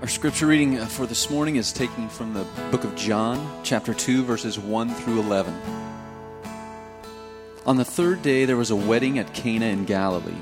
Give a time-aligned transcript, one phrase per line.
[0.00, 3.92] Our scripture reading uh, for this morning is taken from the book of John, chapter
[3.92, 5.54] 2, verses 1 through 11.
[7.66, 10.32] On the third day, there was a wedding at Cana in Galilee,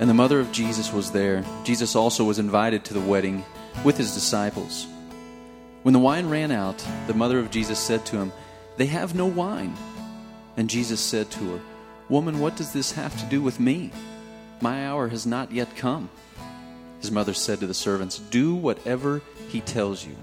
[0.00, 1.44] and the mother of Jesus was there.
[1.62, 3.44] Jesus also was invited to the wedding
[3.84, 4.88] with his disciples.
[5.84, 8.32] When the wine ran out, the mother of Jesus said to him,
[8.76, 9.76] They have no wine.
[10.56, 11.60] And Jesus said to her,
[12.08, 13.92] Woman, what does this have to do with me?
[14.60, 16.10] My hour has not yet come.
[17.04, 19.20] His mother said to the servants, Do whatever
[19.50, 20.16] he tells you.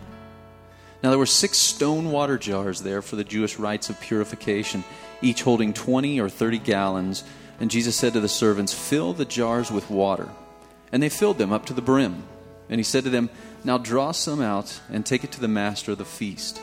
[1.03, 4.83] Now there were six stone water jars there for the Jewish rites of purification,
[5.21, 7.23] each holding 20 or 30 gallons.
[7.59, 10.29] And Jesus said to the servants, Fill the jars with water.
[10.91, 12.23] And they filled them up to the brim.
[12.67, 13.29] And he said to them,
[13.63, 16.59] Now draw some out and take it to the master of the feast.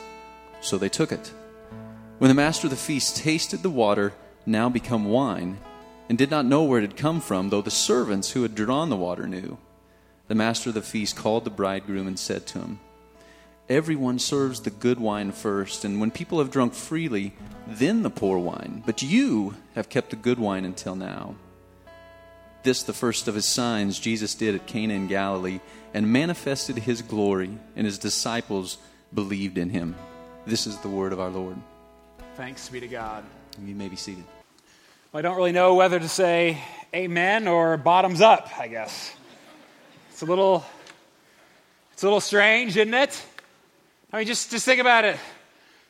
[0.59, 1.31] So they took it.
[2.17, 4.11] When the master of the feast tasted the water,
[4.45, 5.59] now become wine,
[6.09, 8.89] and did not know where it had come from, though the servants who had drawn
[8.89, 9.57] the water knew,
[10.29, 12.79] the master of the feast called the bridegroom and said to him,
[13.67, 17.33] Everyone serves the good wine first, and when people have drunk freely,
[17.67, 18.81] then the poor wine.
[18.85, 21.35] But you have kept the good wine until now.
[22.63, 25.59] This, the first of his signs, Jesus did at Cana in Galilee,
[25.93, 28.77] and manifested his glory, and his disciples
[29.13, 29.95] believed in him.
[30.45, 31.57] This is the word of our Lord.
[32.35, 33.23] Thanks be to God.
[33.63, 34.25] You may be seated.
[35.11, 36.61] Well, I don't really know whether to say
[36.93, 39.11] amen or bottoms up, I guess.
[40.19, 40.65] It's a little
[41.93, 43.25] it's a little strange, isn't it?
[44.11, 45.17] I mean just just think about it.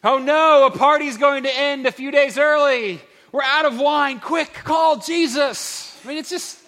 [0.03, 3.01] Oh no, a party's going to end a few days early.
[3.31, 4.19] We're out of wine.
[4.19, 5.99] Quick, call Jesus.
[6.05, 6.59] I mean it's just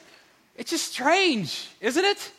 [0.55, 2.31] it's just strange, isn't it?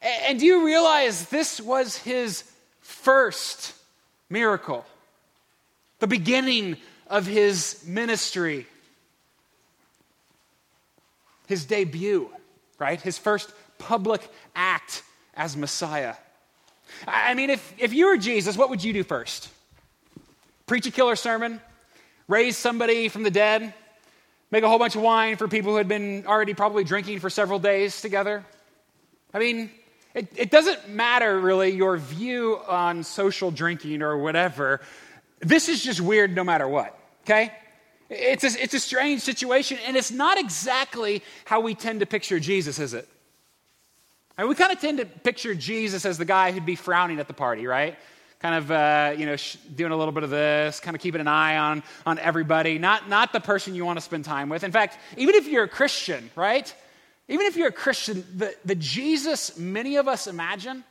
[0.00, 2.44] And do you realize this was his
[2.82, 3.74] first
[4.30, 4.86] miracle?
[5.98, 6.76] The beginning
[7.08, 8.68] of his ministry.
[11.48, 12.30] His debut,
[12.78, 13.00] right?
[13.00, 15.02] His first public act
[15.34, 16.14] as Messiah.
[17.06, 19.48] I mean, if, if you were Jesus, what would you do first?
[20.66, 21.60] Preach a killer sermon?
[22.28, 23.74] Raise somebody from the dead?
[24.50, 27.30] Make a whole bunch of wine for people who had been already probably drinking for
[27.30, 28.44] several days together?
[29.34, 29.70] I mean,
[30.14, 34.80] it, it doesn't matter really your view on social drinking or whatever.
[35.40, 37.52] This is just weird no matter what, okay?
[38.08, 42.38] It's a, it's a strange situation, and it's not exactly how we tend to picture
[42.38, 43.08] Jesus, is it?
[44.38, 47.26] And we kind of tend to picture Jesus as the guy who'd be frowning at
[47.26, 47.96] the party, right?
[48.38, 51.22] Kind of, uh, you know, sh- doing a little bit of this, kind of keeping
[51.22, 54.62] an eye on, on everybody, not, not the person you want to spend time with.
[54.62, 56.72] In fact, even if you're a Christian, right?
[57.28, 60.84] Even if you're a Christian, the, the Jesus many of us imagine,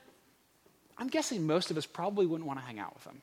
[0.98, 3.22] I'm guessing most of us probably wouldn't want to hang out with him.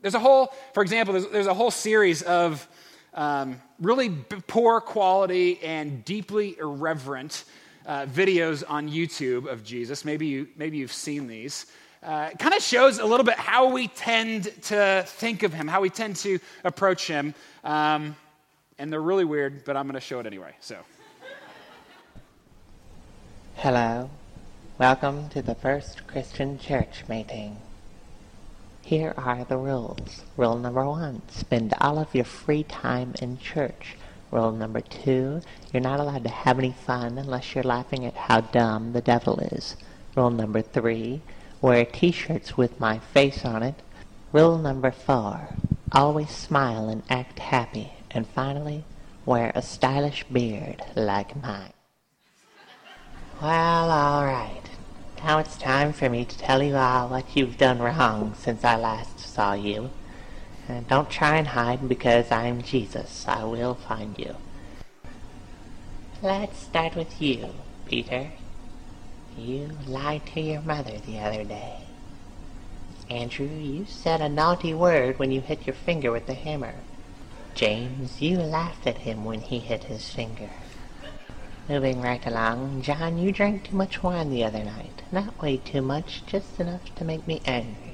[0.00, 2.66] There's a whole, for example, there's, there's a whole series of
[3.14, 4.08] um, really
[4.48, 7.44] poor quality and deeply irreverent
[7.86, 10.04] uh, videos on YouTube of Jesus.
[10.04, 11.66] Maybe, you, maybe you've seen these.
[12.02, 15.80] Uh, kind of shows a little bit how we tend to think of him, how
[15.80, 17.34] we tend to approach him.
[17.62, 18.16] Um,
[18.78, 20.54] and they're really weird, but I'm going to show it anyway.
[20.60, 20.78] So.
[23.56, 24.10] Hello.
[24.78, 27.58] Welcome to the first Christian church meeting.
[28.82, 30.24] Here are the rules.
[30.36, 33.96] Rule number one spend all of your free time in church.
[34.32, 38.40] Rule number two you're not allowed to have any fun unless you're laughing at how
[38.40, 39.76] dumb the devil is.
[40.16, 41.20] Rule number three
[41.60, 43.76] wear t shirts with my face on it.
[44.32, 45.50] Rule number four
[45.92, 47.92] always smile and act happy.
[48.10, 48.84] And finally,
[49.24, 51.72] wear a stylish beard like mine.
[53.40, 54.62] Well, all right.
[55.18, 58.76] Now it's time for me to tell you all what you've done wrong since I
[58.76, 59.90] last saw you.
[60.68, 63.24] And don't try and hide because I'm Jesus.
[63.26, 64.36] I will find you.
[66.22, 67.48] Let's start with you,
[67.86, 68.30] Peter.
[69.36, 71.78] You lied to your mother the other day.
[73.10, 76.74] Andrew, you said a naughty word when you hit your finger with the hammer.
[77.54, 80.50] James, you laughed at him when he hit his finger.
[81.68, 85.02] Moving right along, John, you drank too much wine the other night.
[85.10, 87.91] Not way too much, just enough to make me angry.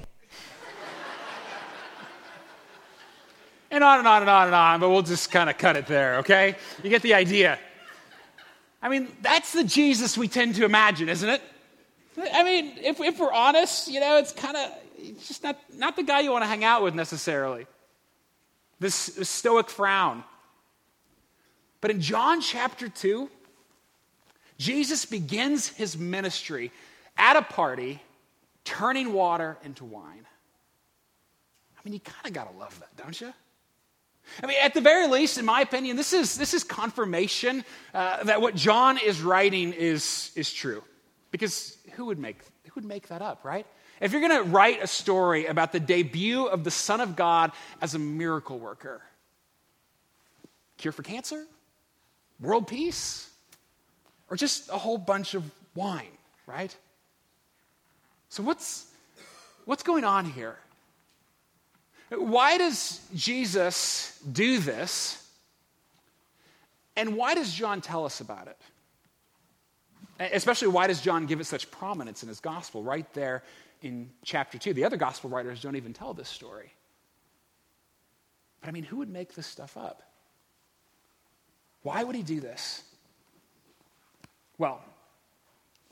[3.79, 5.87] And on and on and on and on, but we'll just kind of cut it
[5.87, 6.57] there, okay?
[6.83, 7.61] You get the idea.
[8.83, 11.41] I mean, that's the Jesus we tend to imagine, isn't it?
[12.35, 14.73] I mean, if, if we're honest, you know, it's kind of
[15.25, 17.69] just not, not the guy you want to hang out with necessarily.
[18.81, 20.25] This, this stoic frown.
[21.81, 23.31] But in John chapter 2,
[24.59, 26.73] Jesus begins his ministry
[27.17, 28.03] at a party,
[28.65, 30.27] turning water into wine.
[31.77, 33.33] I mean, you kind of got to love that, don't you?
[34.43, 37.65] I mean, at the very least, in my opinion, this is, this is confirmation
[37.95, 40.83] uh, that what John is writing is, is true.
[41.31, 43.67] Because who would make, who would make that up, right?
[44.01, 47.53] If you're going to write a story about the debut of the Son of God
[47.81, 49.03] as a miracle worker,
[50.77, 51.45] cure for cancer,
[52.41, 53.29] world peace,
[54.31, 55.43] or just a whole bunch of
[55.75, 56.07] wine,
[56.47, 56.75] right?
[58.29, 58.87] So, what's,
[59.65, 60.57] what's going on here?
[62.11, 65.27] Why does Jesus do this?
[66.97, 68.57] And why does John tell us about it?
[70.33, 73.45] Especially, why does John give it such prominence in his gospel right there
[73.83, 74.75] in chapter 2?
[74.75, 76.73] The other gospel writers don't even tell this story.
[78.61, 80.03] But I mean, who would make this stuff up?
[81.83, 82.83] Why would he do this?
[84.57, 84.83] Well,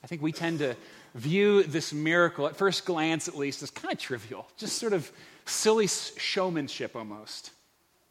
[0.02, 0.76] I think we tend to
[1.14, 5.10] view this miracle, at first glance at least, as kind of trivial, just sort of
[5.46, 7.50] silly showmanship almost.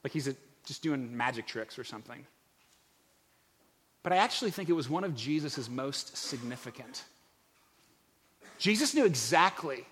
[0.02, 0.34] Like he's a,
[0.64, 2.26] just doing magic tricks or something.
[4.02, 7.04] But I actually think it was one of Jesus' most significant.
[8.58, 9.84] Jesus knew exactly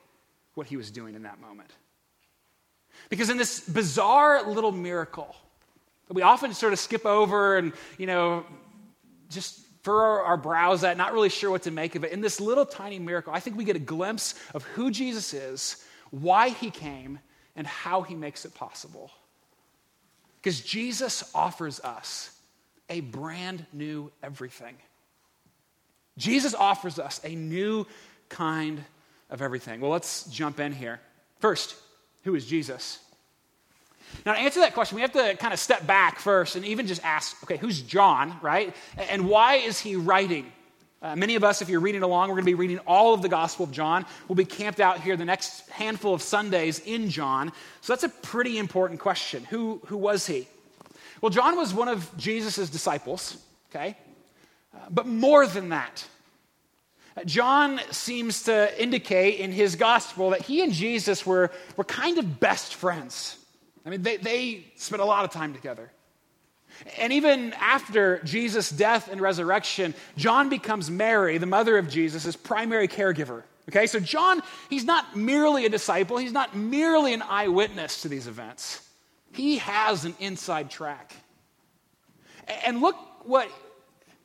[0.55, 1.71] what he was doing in that moment.
[3.09, 5.35] Because in this bizarre little miracle
[6.07, 8.47] that we often sort of skip over and, you know,
[9.31, 12.41] just furrow our brows at, not really sure what to make of it, in this
[12.41, 16.71] little tiny miracle, I think we get a glimpse of who Jesus is, why he
[16.71, 17.19] came,
[17.57, 19.11] and how he makes it possible.
[20.41, 22.31] Because Jesus offers us
[22.91, 24.77] a brand new everything.
[26.19, 27.87] Jesus offers us a new
[28.29, 28.85] kind
[29.31, 29.81] of everything.
[29.81, 31.01] Well, let's jump in here.
[31.41, 31.77] First,
[32.23, 32.99] who is Jesus?
[34.25, 36.87] Now, to answer that question, we have to kind of step back first and even
[36.87, 38.75] just ask okay, who's John, right?
[38.97, 40.53] And why is he writing?
[41.05, 43.21] Uh, many of us, if you're reading along, we're going to be reading all of
[43.21, 44.07] the Gospel of John.
[44.27, 47.53] We'll be camped out here the next handful of Sundays in John.
[47.83, 49.45] So that's a pretty important question.
[49.51, 50.49] Who, who was he?
[51.21, 53.37] Well, John was one of Jesus' disciples,
[53.69, 53.99] okay?
[54.75, 56.07] Uh, but more than that,
[57.19, 62.17] uh, John seems to indicate in his gospel that he and Jesus were, were kind
[62.17, 63.37] of best friends.
[63.85, 65.91] I mean, they, they spent a lot of time together.
[66.99, 72.37] And even after Jesus' death and resurrection, John becomes Mary, the mother of Jesus, his
[72.37, 73.43] primary caregiver.
[73.69, 78.27] Okay, so John, he's not merely a disciple, he's not merely an eyewitness to these
[78.27, 78.87] events.
[79.33, 81.15] He has an inside track.
[82.67, 82.97] And look
[83.27, 83.49] what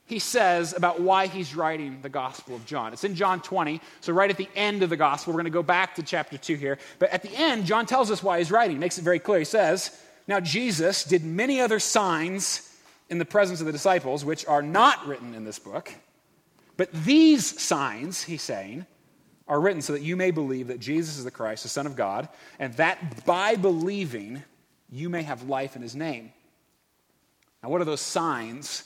[0.05, 2.93] he says about why he's writing the Gospel of John.
[2.93, 5.31] It's in John 20, so right at the end of the Gospel.
[5.31, 6.79] We're going to go back to chapter 2 here.
[6.97, 8.79] But at the end, John tells us why he's writing.
[8.79, 9.39] Makes it very clear.
[9.39, 9.95] He says,
[10.29, 12.71] Now Jesus did many other signs
[13.09, 15.91] in the presence of the disciples, which are not written in this book.
[16.77, 18.85] But these signs, he's saying,
[19.47, 21.95] are written so that you may believe that Jesus is the Christ, the Son of
[21.95, 22.29] God,
[22.59, 24.43] and that by believing
[24.91, 26.31] you may have life in his name.
[27.63, 28.83] Now, what are those signs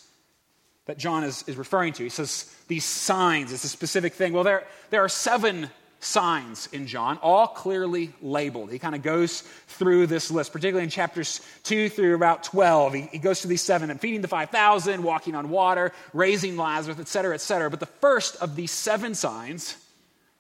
[0.86, 2.04] that John is, is referring to?
[2.04, 4.32] He says these signs, it's a specific thing.
[4.32, 5.70] Well, there, there are seven
[6.04, 8.72] signs in John, all clearly labeled.
[8.72, 12.94] He kind of goes through this list, particularly in chapters 2 through about 12.
[12.94, 17.00] He, he goes through these seven and feeding the 5,000, walking on water, raising Lazarus,
[17.00, 17.70] et cetera, et cetera.
[17.70, 19.78] But the first of these seven signs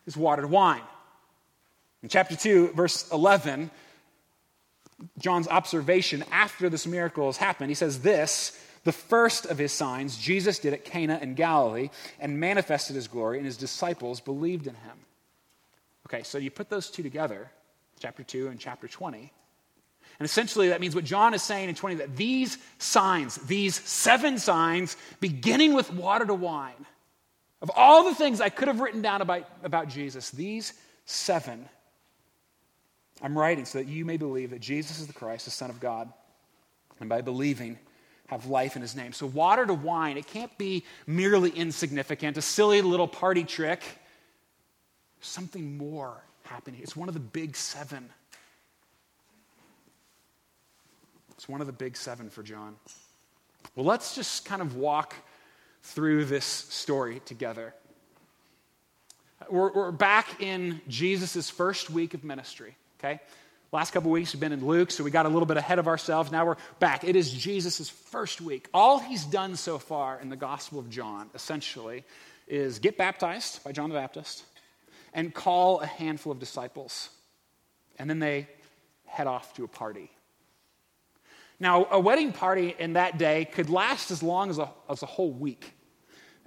[0.05, 0.81] is water to wine.
[2.01, 3.71] In chapter 2, verse 11,
[5.19, 7.69] John's observation after this miracle has happened.
[7.69, 11.89] He says this the first of his signs Jesus did at Cana in Galilee
[12.19, 14.97] and manifested his glory, and his disciples believed in him.
[16.13, 17.49] Okay, so you put those two together,
[17.99, 19.31] chapter 2 and chapter 20.
[20.19, 24.37] And essentially, that means what John is saying in 20 that these signs, these seven
[24.37, 26.85] signs, beginning with water to wine,
[27.63, 30.73] of all the things I could have written down about, about Jesus, these
[31.05, 31.67] seven
[33.21, 35.79] I'm writing so that you may believe that Jesus is the Christ, the Son of
[35.79, 36.11] God,
[36.99, 37.79] and by believing,
[38.27, 39.13] have life in his name.
[39.13, 43.81] So, water to wine, it can't be merely insignificant, a silly little party trick.
[45.25, 46.79] Something more happening.
[46.83, 48.09] It's one of the big seven.
[51.31, 52.75] It's one of the big seven for John.
[53.75, 55.15] Well, let's just kind of walk
[55.81, 57.73] through this story together.
[59.49, 63.19] We're, we're back in Jesus' first week of ministry okay?
[63.71, 65.87] Last couple weeks we've been in Luke, so we got a little bit ahead of
[65.87, 66.31] ourselves.
[66.31, 67.03] Now we're back.
[67.03, 68.69] It is Jesus' first week.
[68.73, 72.03] All he's done so far in the Gospel of John, essentially,
[72.47, 74.43] is get baptized by John the Baptist
[75.13, 77.09] and call a handful of disciples.
[77.99, 78.47] And then they
[79.05, 80.09] head off to a party.
[81.59, 85.05] Now, a wedding party in that day could last as long as a, as a
[85.05, 85.73] whole week.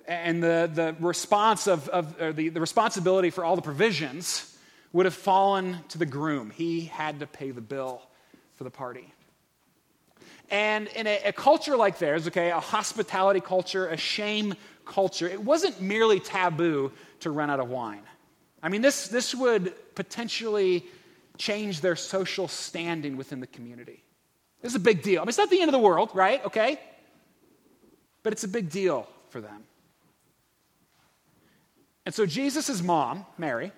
[0.06, 4.56] And the, the response of, of the, the responsibility for all the provisions
[4.92, 6.50] would have fallen to the groom.
[6.50, 8.02] He had to pay the bill
[8.54, 9.12] for the party.
[10.50, 14.54] And in a, a, culture like theirs, okay, a hospitality culture, a shame
[14.84, 18.02] culture, it wasn't merely taboo to run out of wine.
[18.66, 20.84] I mean, this, this would potentially
[21.38, 24.02] change their social standing within the community.
[24.60, 25.20] This is a big deal.
[25.20, 26.44] I mean, it's not the end of the world, right?
[26.44, 26.80] Okay?
[28.24, 29.62] But it's a big deal for them.
[32.04, 33.70] And so Jesus' mom, Mary,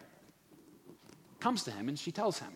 [1.38, 2.50] comes to him and she tells him.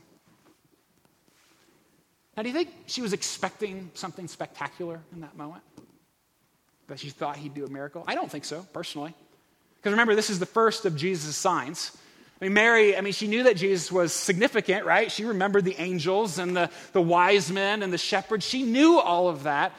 [2.34, 5.64] Now, do you think she was expecting something spectacular in that moment?
[6.86, 8.04] That she thought he'd do a miracle?
[8.06, 9.14] I don't think so, personally.
[9.76, 11.98] Because remember, this is the first of Jesus' signs.
[12.42, 15.12] I mean, Mary, I mean, she knew that Jesus was significant, right?
[15.12, 18.44] She remembered the angels and the, the wise men and the shepherds.
[18.44, 19.72] She knew all of that.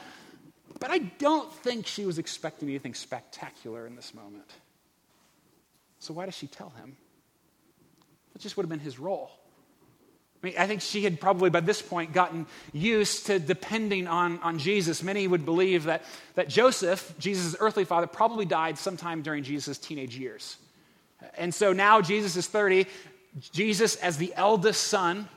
[0.80, 4.50] But I don't think she was expecting anything spectacular in this moment.
[5.98, 6.96] So why does she tell him?
[8.32, 9.30] That just would have been his role.
[10.42, 14.38] I mean, I think she had probably by this point gotten used to depending on,
[14.38, 15.02] on Jesus.
[15.02, 16.02] Many would believe that,
[16.34, 20.56] that Joseph, Jesus' earthly father, probably died sometime during Jesus' teenage years.
[21.36, 22.86] And so now Jesus is 30.
[23.52, 25.28] Jesus, as the eldest son,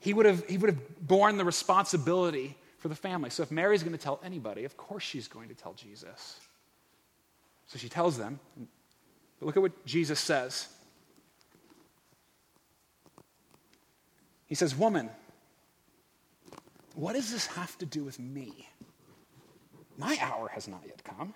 [0.00, 3.30] he would have, he would have borne the responsibility for the family.
[3.30, 6.40] So if Mary's going to tell anybody, of course she's going to tell Jesus.
[7.66, 8.38] So she tells them.
[9.38, 10.68] But look at what Jesus says.
[14.46, 15.10] He says, Woman,
[16.94, 18.68] what does this have to do with me?
[19.98, 21.34] My hour has not yet come.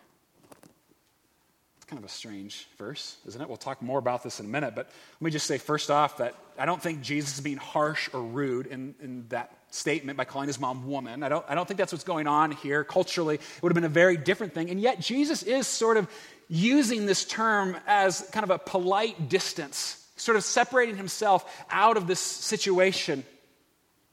[1.92, 3.46] Kind of a strange verse, isn't it?
[3.48, 6.16] We'll talk more about this in a minute, but let me just say first off
[6.16, 10.24] that I don't think Jesus is being harsh or rude in, in that statement by
[10.24, 11.22] calling his mom woman.
[11.22, 12.82] I don't, I don't think that's what's going on here.
[12.82, 14.70] Culturally, it would have been a very different thing.
[14.70, 16.08] And yet, Jesus is sort of
[16.48, 22.06] using this term as kind of a polite distance sort of separating himself out of
[22.06, 23.18] this situation.
[23.18, 23.24] And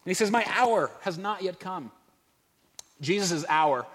[0.04, 1.94] he says, My hour has not yet come.
[3.00, 3.86] Jesus' hour,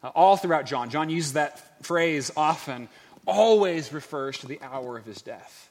[0.00, 2.88] uh, all throughout John, John uses that phrase often,
[3.26, 5.70] always refers to the hour of his death,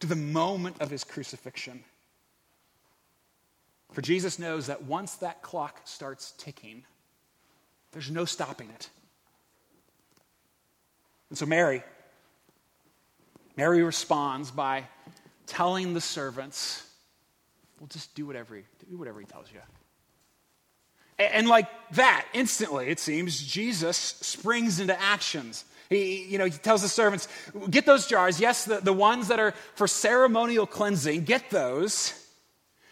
[0.00, 1.84] to the moment of his crucifixion.
[3.92, 6.84] For Jesus knows that once that clock starts ticking,
[7.92, 8.90] there's no stopping it.
[11.30, 11.82] And so Mary,
[13.56, 14.84] Mary responds by
[15.46, 16.86] telling the servants,
[17.78, 19.60] well, just do whatever he, do whatever he tells you.
[21.18, 25.64] And, and like that, instantly, it seems, Jesus springs into actions.
[25.88, 27.28] He, you know, he tells the servants,
[27.70, 28.40] get those jars.
[28.40, 32.28] Yes, the, the ones that are for ceremonial cleansing, get those.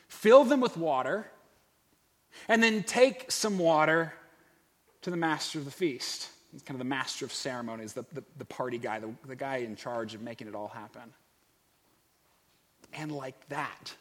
[0.08, 1.26] Fill them with water.
[2.48, 4.14] And then take some water
[5.02, 6.28] to the master of the feast.
[6.52, 9.58] He's kind of the master of ceremonies, the, the, the party guy, the, the guy
[9.58, 11.12] in charge of making it all happen
[12.92, 13.94] and like that,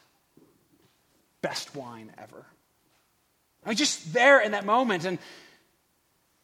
[1.40, 2.44] best wine ever.
[3.64, 5.18] I mean, just there in that moment, and,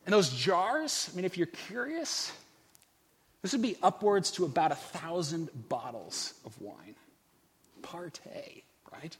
[0.09, 2.33] and those jars, I mean, if you're curious,
[3.43, 6.95] this would be upwards to about a thousand bottles of wine.
[7.83, 9.15] Partay, right?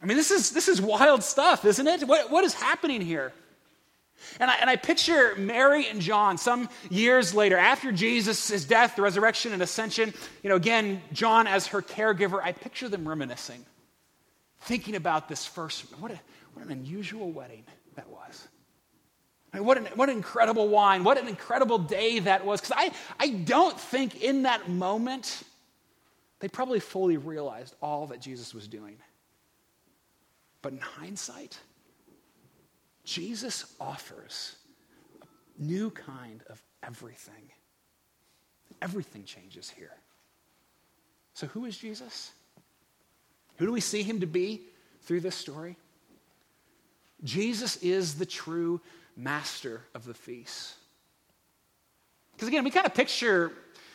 [0.00, 2.04] I mean, this is, this is wild stuff, isn't it?
[2.04, 3.32] What, what is happening here?
[4.38, 9.02] And I, and I picture Mary and John some years later, after Jesus' death, the
[9.02, 10.14] resurrection, and ascension.
[10.44, 13.66] You know, again, John as her caregiver, I picture them reminiscing,
[14.60, 15.82] thinking about this first.
[15.98, 16.20] What, a,
[16.52, 17.64] what an unusual wedding
[17.96, 18.46] that was.
[19.54, 21.04] I mean, what, an, what an incredible wine.
[21.04, 22.60] What an incredible day that was.
[22.60, 25.44] Because I, I don't think in that moment
[26.40, 28.96] they probably fully realized all that Jesus was doing.
[30.60, 31.56] But in hindsight,
[33.04, 34.56] Jesus offers
[35.22, 37.52] a new kind of everything.
[38.82, 39.92] Everything changes here.
[41.34, 42.32] So, who is Jesus?
[43.58, 44.62] Who do we see him to be
[45.02, 45.76] through this story?
[47.22, 48.80] Jesus is the true
[49.16, 50.74] master of the feast.
[52.32, 53.52] Because again, we kind of picture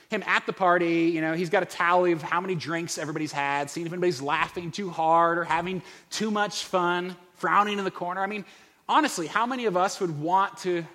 [0.09, 1.11] him at the party.
[1.13, 4.21] You know, he's got a tally of how many drinks everybody's had, seeing if anybody's
[4.21, 8.21] laughing too hard or having too much fun, frowning in the corner.
[8.21, 8.45] I mean,
[8.87, 10.85] honestly, how many of us would want to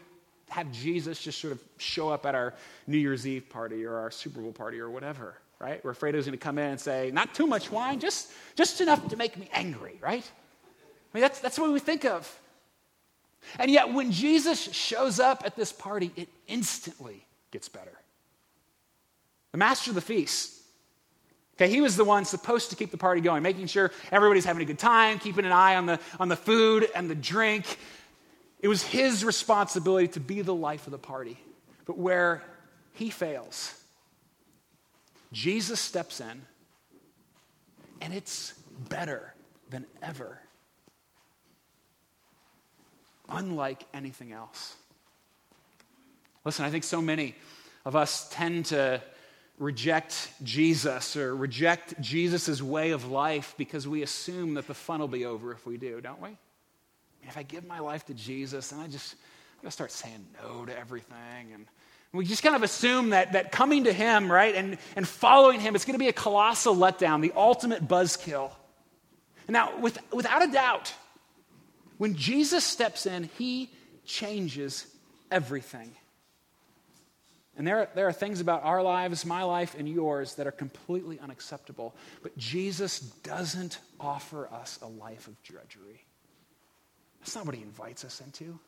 [0.50, 2.54] have Jesus just sort of show up at our
[2.86, 5.84] New Year's Eve party or our Super Bowl party or whatever, right?
[5.84, 8.80] We're afraid he's going to come in and say, not too much wine, just, just
[8.80, 10.24] enough to make me angry, right?
[10.24, 12.40] I mean, that's, that's what we think of.
[13.58, 17.98] And yet, when Jesus shows up at this party, it instantly gets better.
[19.52, 20.54] The master of the feast,
[21.56, 24.62] Okay, he was the one supposed to keep the party going, making sure everybody's having
[24.62, 27.78] a good time, keeping an eye on the, on the food and the drink.
[28.60, 31.38] It was his responsibility to be the life of the party.
[31.84, 32.42] But where
[32.94, 33.72] he fails,
[35.32, 36.42] Jesus steps in,
[38.00, 38.54] and it's
[38.88, 39.32] better
[39.70, 40.40] than ever.
[43.28, 44.76] Unlike anything else.
[46.44, 47.34] Listen, I think so many
[47.84, 49.02] of us tend to
[49.58, 55.08] reject Jesus or reject Jesus' way of life because we assume that the fun will
[55.08, 56.36] be over if we do, don't we?
[57.22, 60.66] If I give my life to Jesus, then I just I'm gonna start saying no
[60.66, 61.52] to everything.
[61.54, 61.66] And
[62.14, 65.74] we just kind of assume that, that coming to Him, right, and, and following Him,
[65.74, 68.52] it's going to be a colossal letdown, the ultimate buzzkill.
[69.48, 70.94] Now, with, without a doubt,
[71.98, 73.70] when Jesus steps in, He
[74.04, 74.86] changes
[75.30, 75.90] everything.
[77.56, 81.20] And there, there are things about our lives, my life, and yours that are completely
[81.20, 81.94] unacceptable.
[82.22, 86.04] But Jesus doesn't offer us a life of drudgery.
[87.20, 88.58] That's not what he invites us into.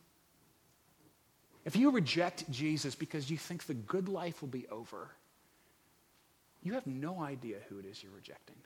[1.64, 5.10] If you reject Jesus because you think the good life will be over,
[6.62, 8.56] you have no idea who it is you're rejecting.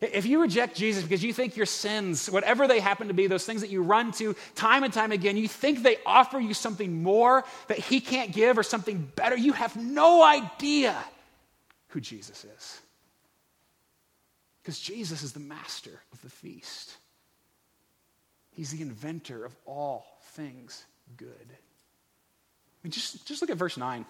[0.00, 3.46] If you reject Jesus because you think your sins, whatever they happen to be, those
[3.46, 7.02] things that you run to time and time again, you think they offer you something
[7.02, 10.96] more that He can't give or something better, you have no idea
[11.88, 12.80] who Jesus is.
[14.62, 16.96] Because Jesus is the master of the feast,
[18.50, 20.84] He's the inventor of all things
[21.16, 21.28] good.
[21.48, 24.04] I mean, just, just look at verse 9.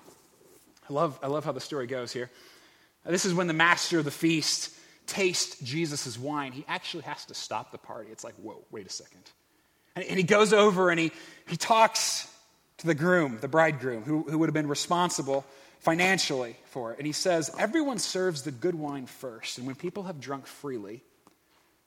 [0.89, 2.31] I love, I love how the story goes here.
[3.05, 4.76] This is when the master of the feast
[5.07, 8.11] taste Jesus' wine, he actually has to stop the party.
[8.11, 9.23] It's like, whoa, wait a second.
[9.95, 11.13] And, and he goes over and he,
[11.49, 12.33] he talks
[12.79, 15.45] to the groom, the bridegroom, who, who would have been responsible
[15.81, 16.99] financially for it.
[16.99, 19.59] And he says, Everyone serves the good wine first.
[19.59, 21.03] And when people have drunk freely,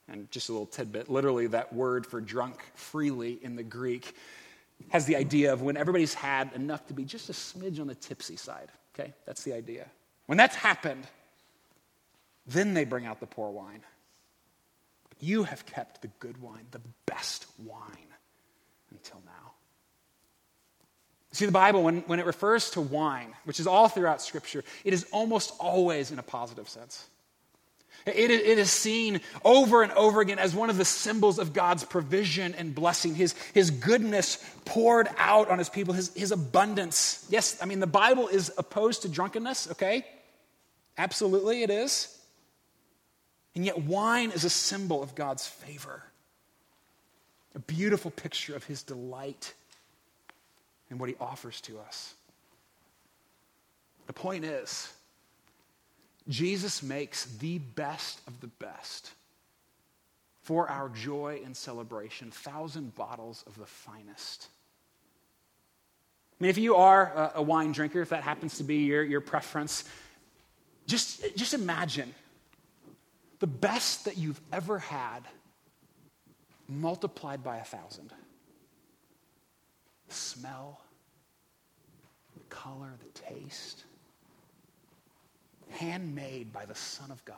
[0.07, 4.15] and just a little tidbit, literally, that word for drunk freely in the Greek
[4.89, 7.95] has the idea of when everybody's had enough to be just a smidge on the
[7.95, 8.69] tipsy side.
[8.95, 9.13] Okay?
[9.25, 9.85] That's the idea.
[10.25, 11.05] When that's happened,
[12.49, 13.81] then they bring out the poor wine.
[15.09, 18.13] But you have kept the good wine, the best wine,
[18.91, 19.51] until now.
[21.31, 24.93] See, the Bible, when, when it refers to wine, which is all throughout Scripture, it
[24.93, 27.07] is almost always in a positive sense.
[28.05, 31.83] It, it is seen over and over again as one of the symbols of God's
[31.83, 37.27] provision and blessing, his, his goodness poured out on his people, his, his abundance.
[37.29, 40.05] Yes, I mean, the Bible is opposed to drunkenness, okay?
[40.97, 42.18] Absolutely, it is.
[43.59, 46.01] And yet, wine is a symbol of God's favor,
[47.53, 49.53] a beautiful picture of his delight
[50.89, 52.13] in what he offers to us.
[54.07, 54.93] The point is,
[56.29, 59.11] Jesus makes the best of the best
[60.43, 64.47] for our joy and celebration, thousand bottles of the finest.
[66.39, 69.19] I mean, if you are a, wine drinker, if that happens to be your, your
[69.19, 69.83] preference,
[70.87, 72.15] just, just imagine
[73.39, 75.21] the best that you've ever had
[76.67, 78.13] multiplied by a thousand.
[80.07, 80.81] The smell,
[82.33, 83.85] the color, the taste.
[85.69, 87.35] Handmade by the Son of God.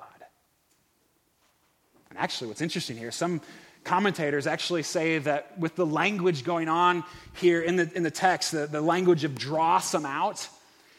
[2.09, 3.41] And actually, what's interesting here, some
[3.83, 8.51] commentators actually say that with the language going on here in the, in the text,
[8.51, 10.47] the, the language of draw some out,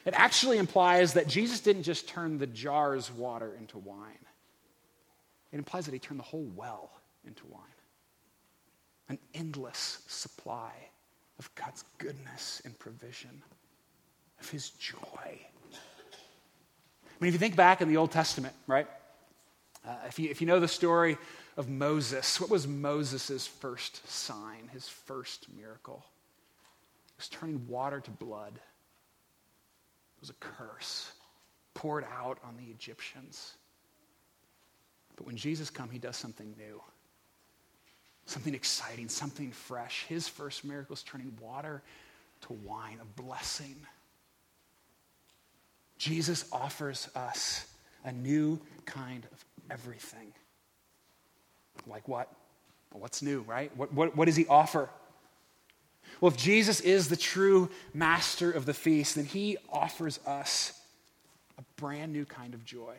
[0.05, 4.19] it actually implies that Jesus didn't just turn the jar's water into wine.
[5.53, 6.91] It implies that he turned the whole well
[7.27, 7.63] into wine.
[9.09, 10.73] An endless supply
[11.39, 13.43] of God's goodness and provision,
[14.41, 14.99] of his joy.
[15.23, 15.39] I
[17.21, 18.87] mean, if you think back in the Old Testament, right?
[19.87, 21.19] Uh, if, you, if you know the story
[21.57, 26.05] of Moses, what was Moses' first sign, his first miracle?
[27.09, 28.55] It was turning water to blood.
[28.55, 31.13] It was a curse
[31.75, 33.55] poured out on the Egyptians.
[35.17, 36.81] But when Jesus comes, he does something new,
[38.27, 40.05] something exciting, something fresh.
[40.09, 41.83] His first miracle is turning water
[42.43, 43.77] to wine, a blessing.
[45.99, 47.67] Jesus offers us
[48.05, 50.33] a new kind of everything.
[51.87, 52.29] Like what?
[52.93, 53.75] What's new, right?
[53.77, 54.89] What, what, what does he offer?
[56.21, 60.79] Well, if Jesus is the true master of the feast, then he offers us
[61.59, 62.97] a brand new kind of joy.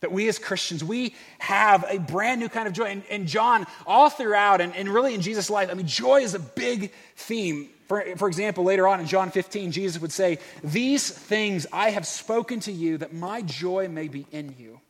[0.00, 2.84] That we as Christians, we have a brand new kind of joy.
[2.84, 6.34] And, and John, all throughout, and, and really in Jesus' life, I mean, joy is
[6.34, 7.70] a big theme.
[7.88, 12.06] For, for example, later on in John 15, Jesus would say, These things I have
[12.06, 14.80] spoken to you that my joy may be in you,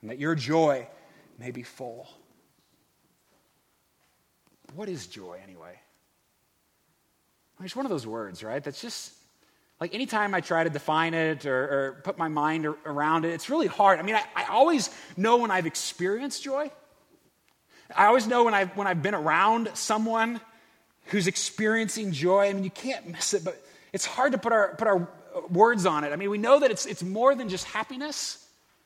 [0.00, 0.88] and that your joy
[1.38, 2.08] may be full.
[4.74, 5.78] What is joy, anyway?
[7.62, 8.62] It's one of those words, right?
[8.62, 9.12] That's just
[9.80, 13.48] like anytime I try to define it or, or put my mind around it, it's
[13.48, 13.98] really hard.
[13.98, 16.70] I mean, I, I, always know when I've experienced joy.
[17.94, 20.40] I always know when I've, when I've been around someone
[21.06, 22.48] who's experiencing joy.
[22.48, 23.62] I mean, you can't miss it, but
[23.92, 26.12] it's hard to put our, put our uh, words on it.
[26.12, 28.44] I mean, we know that it's, it's more than just happiness,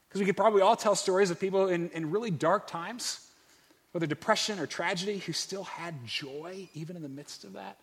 [0.08, 3.26] because we could probably all tell stories of people in, in really dark times,
[3.92, 7.78] whether depression or tragedy, who still had joy even in the midst of that.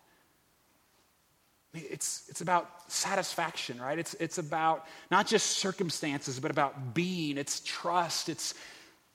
[1.74, 4.00] I mean, it's, it's about satisfaction, right?
[4.00, 7.38] It's, it's about not just circumstances, but about being.
[7.38, 8.56] It's trust, it's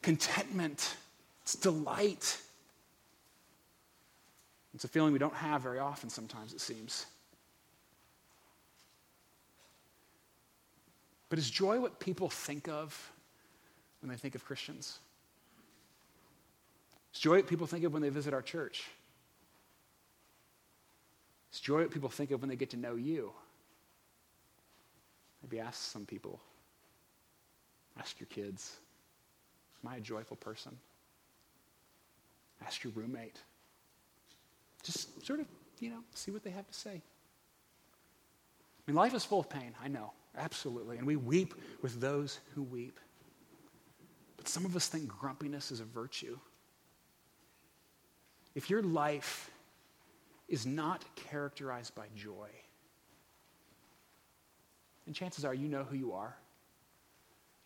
[0.03, 0.97] contentment,
[1.43, 2.39] it's delight.
[4.75, 7.07] It's a feeling we don't have very often sometimes, it seems.
[11.29, 13.13] But is joy what people think of
[14.01, 14.99] when they think of Christians?
[17.13, 18.85] Is joy what people think of when they visit our church?
[21.55, 23.31] Is joy what people think of when they get to know you?
[25.41, 26.41] Maybe ask some people.
[27.97, 28.77] Ask your kids.
[29.85, 30.77] Am I a joyful person?
[32.67, 33.39] Ask your roommate.
[34.83, 35.47] Just sort of,
[35.79, 36.91] you know, see what they have to say.
[36.91, 37.01] I
[38.89, 40.99] mean, life is full of pain, I know, absolutely.
[40.99, 42.99] And we weep with those who weep.
[44.37, 46.37] But some of us think grumpiness is a virtue.
[48.57, 49.51] If your life
[50.49, 52.49] is not characterized by joy,
[55.07, 56.37] and chances are you know who you are.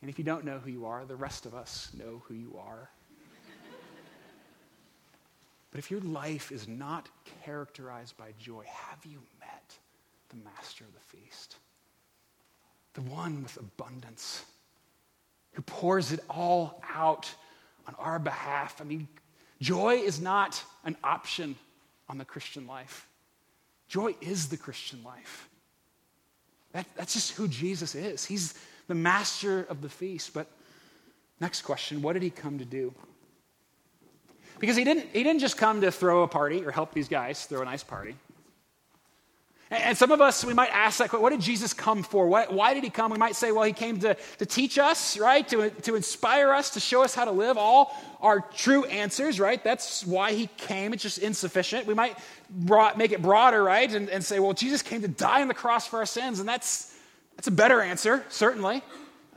[0.00, 2.56] And if you don't know who you are, the rest of us know who you
[2.58, 2.90] are.
[5.70, 7.08] but if your life is not
[7.44, 9.76] characterized by joy, have you met
[10.28, 11.56] the master of the feast?
[12.94, 14.44] The one with abundance,
[15.52, 17.32] who pours it all out
[17.86, 18.80] on our behalf.
[18.80, 19.08] I mean,
[19.60, 21.56] joy is not an option
[22.08, 23.06] on the Christian life.
[23.88, 25.48] Joy is the Christian life.
[26.72, 28.24] That, that's just who Jesus is.
[28.24, 28.54] He's
[28.86, 30.34] the master of the feast.
[30.34, 30.46] But
[31.40, 32.94] next question what did he come to do?
[34.58, 37.44] Because he didn't, he didn't just come to throw a party or help these guys
[37.44, 38.16] throw a nice party.
[39.70, 42.26] And some of us, we might ask that question, what did Jesus come for?
[42.26, 43.12] Why did he come?
[43.12, 45.46] We might say, well, he came to, to teach us, right?
[45.48, 47.58] To, to inspire us, to show us how to live.
[47.58, 49.62] All are true answers, right?
[49.62, 50.94] That's why he came.
[50.94, 51.86] It's just insufficient.
[51.86, 52.16] We might
[52.96, 53.92] make it broader, right?
[53.92, 56.40] And, and say, well, Jesus came to die on the cross for our sins.
[56.40, 56.94] And that's,
[57.36, 58.82] that's a better answer, certainly.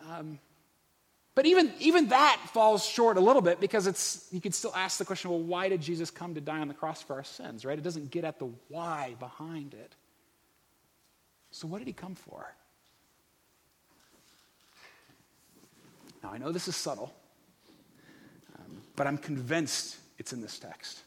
[0.10, 0.39] Um,
[1.36, 4.98] but even, even that falls short a little bit because it's, you could still ask
[4.98, 7.65] the question, well, why did Jesus come to die on the cross for our sins,
[7.65, 7.78] right?
[7.78, 9.96] It doesn't get at the why behind it.
[11.51, 12.53] So, what did he come for?
[16.23, 17.13] Now, I know this is subtle,
[18.57, 21.01] um, but I'm convinced it's in this text.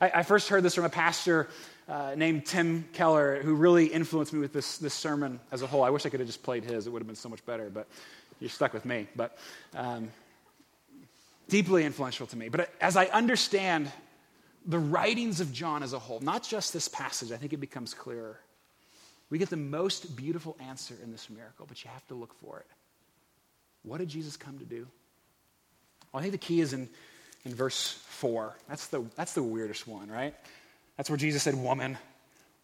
[0.00, 1.48] I, I first heard this from a pastor
[1.88, 5.82] uh, named Tim Keller, who really influenced me with this, this sermon as a whole.
[5.82, 7.70] I wish I could have just played his, it would have been so much better,
[7.70, 7.88] but
[8.40, 9.08] you're stuck with me.
[9.16, 9.38] But
[9.74, 10.10] um,
[11.48, 12.48] deeply influential to me.
[12.48, 13.90] But as I understand
[14.66, 17.94] the writings of John as a whole, not just this passage, I think it becomes
[17.94, 18.38] clearer.
[19.30, 22.60] We get the most beautiful answer in this miracle, but you have to look for
[22.60, 22.66] it.
[23.82, 24.86] What did Jesus come to do?
[26.12, 26.88] Well, I think the key is in,
[27.44, 28.56] in verse 4.
[28.68, 30.34] That's the, that's the weirdest one, right?
[30.96, 31.98] That's where Jesus said, Woman,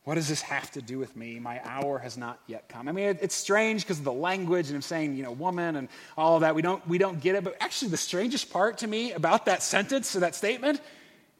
[0.05, 1.39] what does this have to do with me?
[1.39, 2.89] My hour has not yet come.
[2.89, 5.77] I mean, it, it's strange because of the language and him saying, you know, woman
[5.77, 6.55] and all of that.
[6.55, 7.45] We don't, we don't get it.
[7.45, 10.81] But actually, the strangest part to me about that sentence or that statement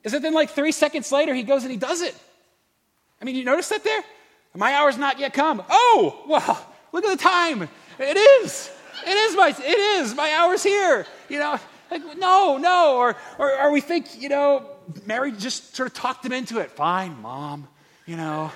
[0.03, 2.15] is that then, like three seconds later, he goes and he does it.
[3.21, 4.03] I mean, you notice that there?
[4.57, 5.63] My hour's not yet come.
[5.69, 7.69] Oh, well, look at the time.
[7.99, 8.71] It is.
[9.07, 10.15] It is my, it is.
[10.15, 11.07] My hour's here.
[11.29, 11.59] You know,
[11.91, 12.97] like, no, no.
[12.97, 14.67] Or, or, or we think, you know,
[15.07, 16.71] Mary just sort of talked him into it.
[16.71, 17.69] Fine, mom.
[18.07, 18.53] You know,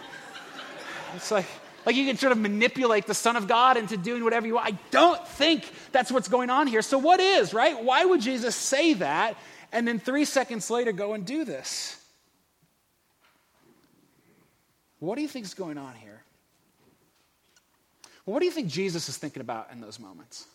[1.17, 1.47] it's like,
[1.87, 4.67] like you can sort of manipulate the Son of God into doing whatever you want.
[4.67, 6.83] I don't think that's what's going on here.
[6.83, 7.83] So, what is, right?
[7.83, 9.37] Why would Jesus say that
[9.73, 11.98] and then three seconds later go and do this?
[15.01, 16.23] What do you think is going on here?
[18.25, 20.47] What do you think Jesus is thinking about in those moments?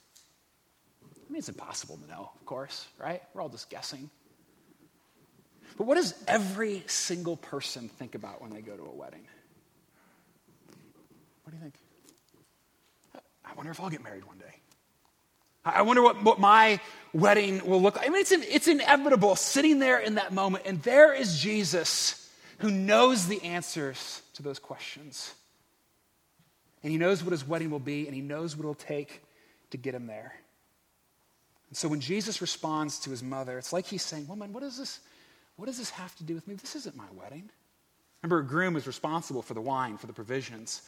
[1.03, 3.21] I mean, it's impossible to know, of course, right?
[3.33, 4.09] We're all just guessing.
[5.77, 9.25] But what does every single person think about when they go to a wedding?
[11.43, 11.75] What do you think?
[13.45, 14.55] I wonder if I'll get married one day.
[15.65, 16.79] I wonder what, what my
[17.13, 18.07] wedding will look like.
[18.07, 22.29] I mean, it's, it's inevitable sitting there in that moment, and there is Jesus
[22.59, 25.33] who knows the answers to those questions.
[26.81, 29.23] And he knows what his wedding will be, and he knows what it'll take
[29.71, 30.33] to get him there.
[31.69, 34.77] And so when Jesus responds to his mother, it's like he's saying, Woman, what, is
[34.77, 34.99] this,
[35.55, 36.55] what does this have to do with me?
[36.55, 37.49] This isn't my wedding.
[38.21, 40.83] Remember, a groom is responsible for the wine, for the provisions.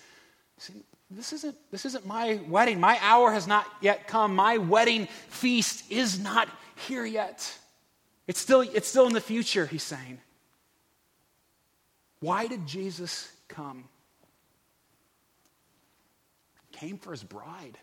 [0.57, 0.73] See,
[1.09, 2.79] this isn't, this isn't my wedding.
[2.79, 4.35] My hour has not yet come.
[4.35, 6.47] My wedding feast is not
[6.87, 7.51] here yet.
[8.27, 10.19] It's still, it's still in the future, he's saying.
[12.19, 13.85] Why did Jesus come?
[16.71, 17.77] Came for his bride.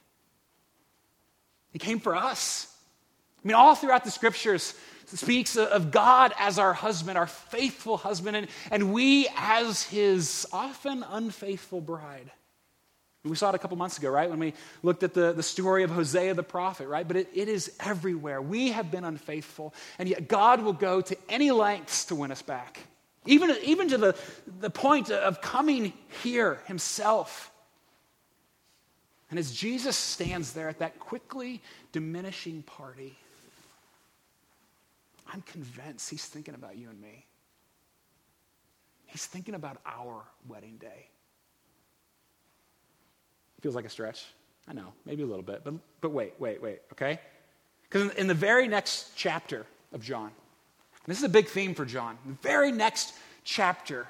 [1.70, 2.68] He came for us.
[3.42, 4.74] I mean, all throughout the scriptures
[5.06, 11.04] speaks of God as our husband, our faithful husband, and, and we as his often
[11.08, 12.30] unfaithful bride.
[13.24, 14.28] We saw it a couple months ago, right?
[14.28, 17.06] When we looked at the, the story of Hosea the prophet, right?
[17.06, 18.42] But it, it is everywhere.
[18.42, 22.42] We have been unfaithful, and yet God will go to any lengths to win us
[22.42, 22.80] back.
[23.24, 24.16] Even, even to the,
[24.60, 27.52] the point of coming here himself.
[29.30, 33.16] And as Jesus stands there at that quickly diminishing party,
[35.32, 37.24] I'm convinced he's thinking about you and me.
[39.06, 41.08] He's thinking about our wedding day.
[43.60, 44.24] Feels like a stretch.
[44.66, 47.20] I know, maybe a little bit, but, but wait, wait, wait, okay?
[47.84, 50.30] Because in, in the very next chapter of John,
[51.06, 52.18] this is a big theme for John.
[52.26, 54.06] The very next chapter,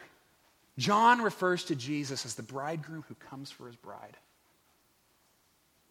[0.79, 4.17] John refers to Jesus as the bridegroom who comes for his bride.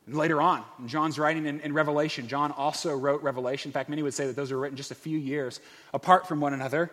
[0.08, 3.70] And later on, in John's writing in, in, Revelation, John also wrote Revelation.
[3.70, 5.60] In fact, many would say that those were written just a few years
[5.94, 6.92] apart from one another.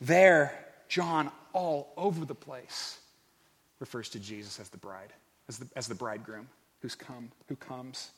[0.00, 0.52] There,
[0.88, 2.98] John, all over the place,
[3.78, 5.12] refers to Jesus as the bride
[5.48, 6.48] as the, as the bridegroom
[6.80, 8.10] who's come, who comes.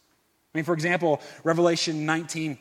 [0.55, 2.59] I mean, for example, Revelation 19,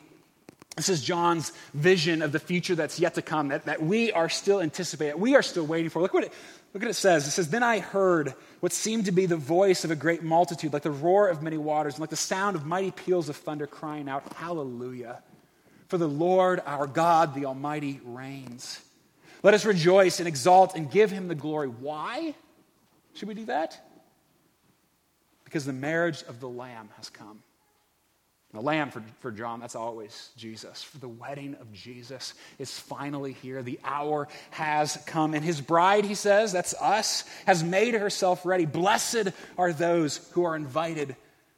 [0.78, 4.28] this is John's vision of the future that's yet to come, that, that we are
[4.28, 6.00] still anticipating, we are still waiting for.
[6.00, 6.32] Look what, it,
[6.72, 7.26] look what it says.
[7.26, 10.72] It says, Then I heard what seemed to be the voice of a great multitude,
[10.72, 13.66] like the roar of many waters, and like the sound of mighty peals of thunder
[13.66, 15.22] crying out, Hallelujah!
[15.88, 18.80] For the Lord our God, the Almighty, reigns.
[19.42, 21.68] Let us rejoice and exalt and give him the glory.
[21.68, 22.34] Why
[23.14, 23.80] should we do that?
[25.48, 27.42] because the marriage of the Lamb has come.
[28.54, 30.82] The Lamb for, for John, that's always Jesus.
[30.82, 33.62] For the wedding of Jesus is finally here.
[33.62, 35.34] The hour has come.
[35.34, 38.64] And his bride, he says, that's us, has made herself ready.
[38.64, 41.14] Blessed are those who are invited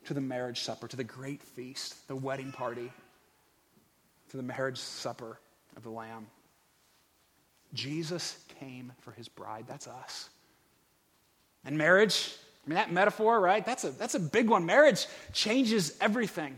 [0.07, 2.91] to the marriage supper, to the great feast, the wedding party,
[4.31, 5.39] to the marriage supper
[5.77, 6.27] of the Lamb.
[7.73, 9.67] Jesus came for his bride.
[9.69, 10.29] That's us.
[11.65, 12.35] And marriage,
[12.67, 13.65] I mean, that metaphor, right?
[13.65, 14.67] That's a, that's a big one.
[14.67, 16.57] Marriage changes everything.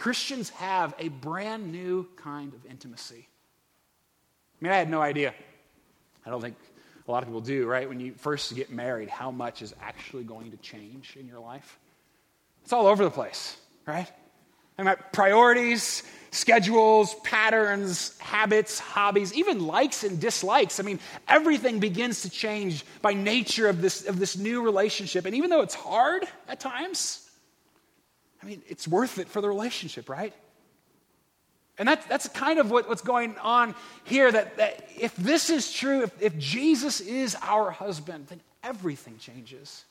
[0.00, 3.28] Christians have a brand new kind of intimacy.
[3.28, 5.34] I mean, I had no idea.
[6.24, 6.56] I don't think
[7.06, 7.86] a lot of people do, right?
[7.86, 11.78] When you first get married, how much is actually going to change in your life?
[12.62, 14.10] It's all over the place, right?
[14.78, 20.80] I mean, priorities, schedules, patterns, habits, hobbies, even likes and dislikes.
[20.80, 25.26] I mean, everything begins to change by nature of this, of this new relationship.
[25.26, 27.29] And even though it's hard at times,
[28.42, 30.32] I mean, it's worth it for the relationship, right?
[31.78, 33.74] And that's, that's kind of what, what's going on
[34.04, 39.16] here that, that if this is true, if, if Jesus is our husband, then everything
[39.18, 39.84] changes.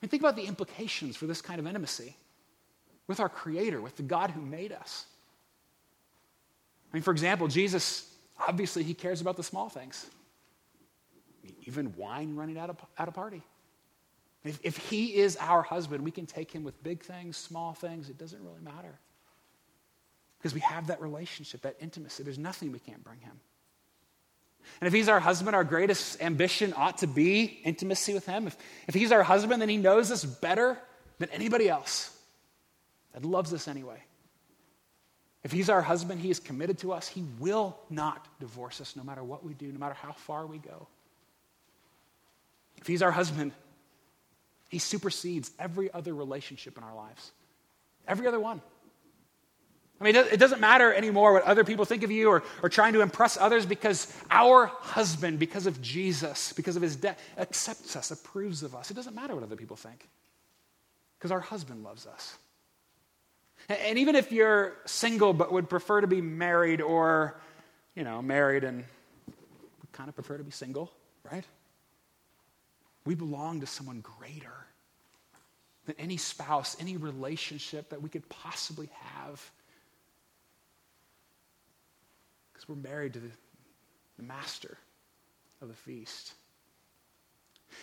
[0.00, 2.16] I mean, think about the implications for this kind of intimacy
[3.08, 5.06] with our Creator, with the God who made us.
[6.92, 8.08] I mean, for example, Jesus,
[8.46, 10.06] obviously, he cares about the small things.
[11.66, 13.42] even wine running out of, at a party.
[14.44, 18.08] If, if he is our husband, we can take him with big things, small things,
[18.08, 18.98] it doesn't really matter.
[20.38, 22.22] Because we have that relationship, that intimacy.
[22.22, 23.40] There's nothing we can't bring him.
[24.80, 28.46] And if he's our husband, our greatest ambition ought to be intimacy with him.
[28.46, 30.78] If, if he's our husband, then he knows us better
[31.18, 32.16] than anybody else
[33.14, 34.02] that loves us anyway.
[35.42, 37.08] If he's our husband, he is committed to us.
[37.08, 40.58] He will not divorce us no matter what we do, no matter how far we
[40.58, 40.86] go.
[42.76, 43.52] If he's our husband,
[44.68, 47.32] he supersedes every other relationship in our lives,
[48.06, 48.60] every other one.
[50.00, 52.92] I mean, it doesn't matter anymore what other people think of you or, or trying
[52.92, 58.12] to impress others because our husband, because of Jesus, because of his death, accepts us,
[58.12, 58.92] approves of us.
[58.92, 60.08] It doesn't matter what other people think
[61.18, 62.38] because our husband loves us.
[63.68, 67.40] And even if you're single but would prefer to be married or,
[67.96, 68.84] you know, married and
[69.26, 70.92] would kind of prefer to be single,
[71.28, 71.44] right?
[73.08, 74.66] We belong to someone greater
[75.86, 79.50] than any spouse, any relationship that we could possibly have.
[82.52, 83.30] Because we're married to the,
[84.18, 84.76] the master
[85.62, 86.34] of the feast.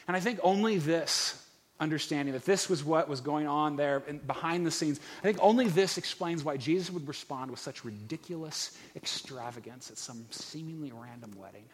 [0.07, 1.43] And I think only this
[1.79, 4.99] understanding that this was what was going on there and behind the scenes.
[5.21, 10.23] I think only this explains why Jesus would respond with such ridiculous extravagance at some
[10.29, 11.65] seemingly random wedding.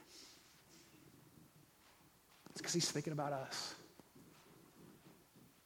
[2.51, 3.73] It's because he's thinking about us.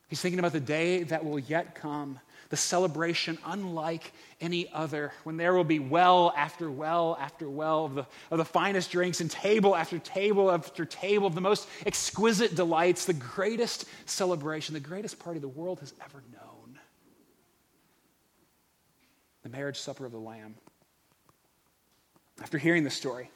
[0.07, 2.19] He's thinking about the day that will yet come,
[2.49, 7.95] the celebration unlike any other, when there will be well after well after well of
[7.95, 12.55] the, of the finest drinks and table after table after table of the most exquisite
[12.55, 16.79] delights, the greatest celebration, the greatest party the world has ever known.
[19.41, 20.53] The marriage supper of the Lamb.
[22.43, 23.31] After hearing this story,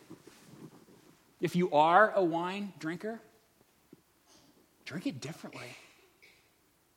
[1.42, 3.20] if you are a wine drinker,
[4.90, 5.78] drink it differently.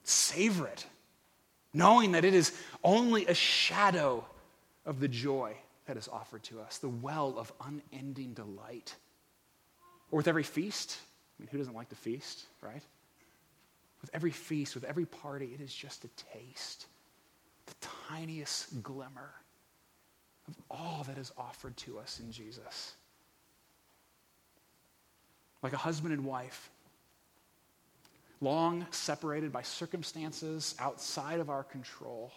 [0.02, 0.86] Savor it,
[1.74, 2.50] knowing that it is
[2.82, 4.24] only a shadow
[4.86, 8.96] of the joy that is offered to us, the well of unending delight.
[10.10, 10.96] Or with every feast,
[11.38, 12.82] I mean, who doesn't like to feast, right?
[14.00, 16.86] With every feast, with every party, it is just a taste,
[17.66, 17.74] the
[18.08, 19.34] tiniest glimmer
[20.48, 22.94] of all that is offered to us in Jesus.
[25.62, 26.70] Like a husband and wife,
[28.42, 32.32] long separated by circumstances outside of our control,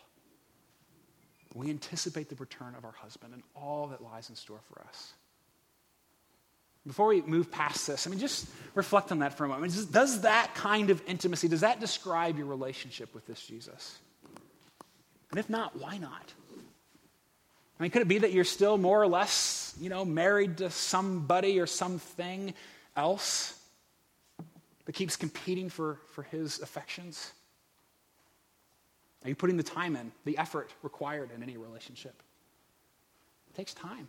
[1.54, 5.14] we anticipate the return of our husband and all that lies in store for us.
[6.86, 9.74] Before we move past this, I mean, just reflect on that for a moment.
[9.92, 13.98] Does that kind of intimacy, does that describe your relationship with this Jesus?
[15.32, 16.34] And if not, why not?
[17.80, 20.70] I mean, could it be that you're still more or less, you know, married to
[20.70, 22.54] somebody or something
[22.96, 23.60] else
[24.86, 27.32] that keeps competing for, for his affections?
[29.24, 32.22] Are you putting the time in, the effort required in any relationship?
[33.50, 34.08] It takes time.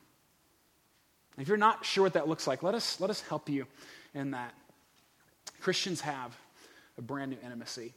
[1.38, 3.66] If you're not sure what that looks like, let us, let us help you
[4.14, 4.54] in that.
[5.60, 6.36] Christians have
[6.98, 7.94] a brand new intimacy.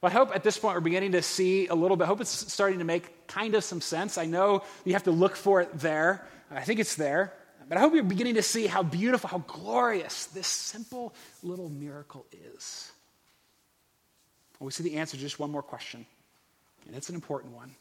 [0.00, 2.04] Well, I hope at this point we're beginning to see a little bit.
[2.04, 4.16] I hope it's starting to make kind of some sense.
[4.16, 6.26] I know you have to look for it there.
[6.50, 7.32] I think it's there.
[7.68, 12.24] But I hope you're beginning to see how beautiful, how glorious this simple little miracle
[12.56, 12.90] is.
[14.58, 16.06] Well, we see the answer to just one more question,
[16.86, 17.74] and it's an important one.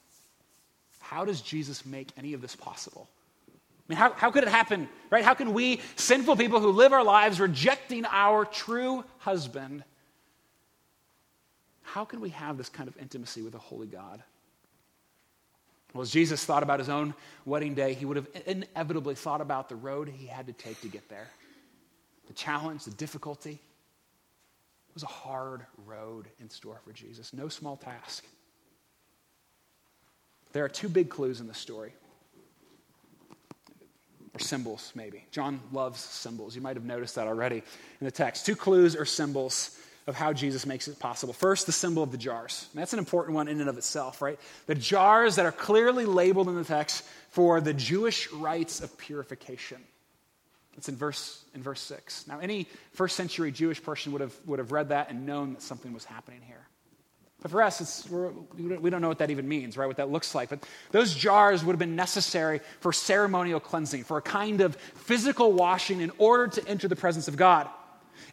[1.00, 3.08] How does Jesus make any of this possible?
[3.50, 3.54] I
[3.88, 5.24] mean, how, how could it happen, right?
[5.24, 9.86] How can we, sinful people who live our lives rejecting our true husband,
[11.84, 14.22] how can we have this kind of intimacy with a holy God?
[15.98, 19.68] Well, as Jesus thought about his own wedding day, he would have inevitably thought about
[19.68, 21.28] the road he had to take to get there.
[22.28, 23.54] The challenge, the difficulty.
[24.90, 27.34] It was a hard road in store for Jesus.
[27.34, 28.24] No small task.
[30.54, 31.96] There are two big clues in the story.
[34.36, 35.26] Or symbols, maybe.
[35.32, 36.56] John loves symbols.
[36.56, 37.64] You might have noticed that already
[38.02, 38.46] in the text.
[38.46, 39.76] Two clues or symbols
[40.08, 41.34] of how Jesus makes it possible.
[41.34, 42.68] First, the symbol of the jars.
[42.72, 44.40] And that's an important one in and of itself, right?
[44.66, 49.78] The jars that are clearly labeled in the text for the Jewish rites of purification.
[50.78, 52.28] It's in verse, in verse 6.
[52.28, 55.62] Now, any first century Jewish person would have, would have read that and known that
[55.62, 56.68] something was happening here.
[57.42, 59.86] But for us, it's we don't know what that even means, right?
[59.86, 60.50] What that looks like.
[60.50, 65.52] But those jars would have been necessary for ceremonial cleansing, for a kind of physical
[65.52, 67.70] washing in order to enter the presence of God.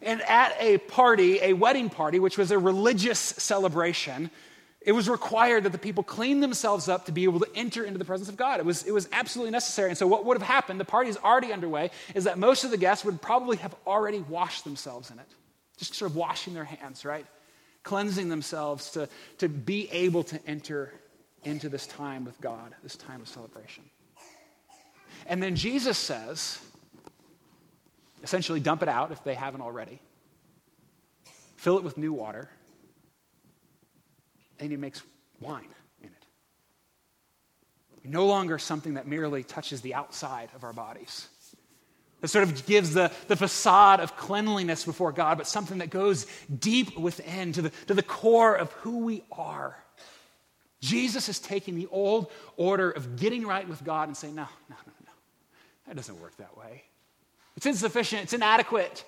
[0.01, 4.29] And at a party, a wedding party, which was a religious celebration,
[4.81, 7.97] it was required that the people clean themselves up to be able to enter into
[7.97, 8.59] the presence of God.
[8.59, 9.89] It was, it was absolutely necessary.
[9.89, 12.71] And so, what would have happened, the party is already underway, is that most of
[12.71, 15.27] the guests would probably have already washed themselves in it.
[15.77, 17.25] Just sort of washing their hands, right?
[17.81, 20.93] Cleansing themselves to, to be able to enter
[21.43, 23.83] into this time with God, this time of celebration.
[25.27, 26.59] And then Jesus says,
[28.25, 30.01] essentially dump it out if they haven't already,
[31.57, 32.49] fill it with new water,
[34.59, 35.03] and he makes
[35.39, 35.67] wine
[36.01, 36.25] in it.
[38.03, 41.27] No longer something that merely touches the outside of our bodies.
[42.21, 46.25] That sort of gives the, the facade of cleanliness before God, but something that goes
[46.59, 49.77] deep within to the, to the core of who we are.
[50.81, 54.75] Jesus is taking the old order of getting right with God and saying, no, no,
[54.87, 55.11] no, no.
[55.87, 56.85] That doesn't work that way.
[57.57, 59.05] It's insufficient, it's inadequate.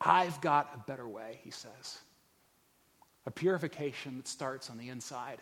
[0.00, 1.98] I've got a better way, he says.
[3.26, 5.40] A purification that starts on the inside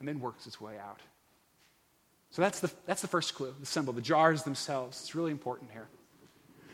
[0.00, 1.00] and then works its way out.
[2.30, 5.00] So that's the, that's the first clue, the symbol, the jars themselves.
[5.00, 5.88] It's really important here.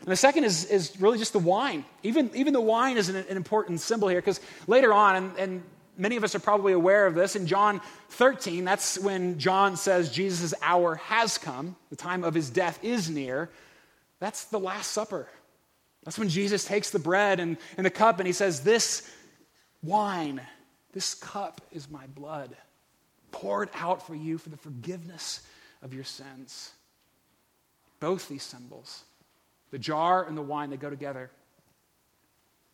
[0.01, 1.83] And the second is, is really just the wine.
[2.03, 5.63] Even, even the wine is an, an important symbol here because later on, and, and
[5.97, 7.35] many of us are probably aware of this.
[7.35, 12.49] In John 13, that's when John says Jesus' hour has come, the time of his
[12.49, 13.49] death is near.
[14.19, 15.27] That's the Last Supper.
[16.03, 19.11] That's when Jesus takes the bread and, and the cup and he says, This
[19.83, 20.41] wine,
[20.93, 22.55] this cup is my blood,
[23.31, 25.45] poured out for you for the forgiveness
[25.81, 26.71] of your sins.
[27.99, 29.03] Both these symbols,
[29.71, 31.29] the jar and the wine, they go together.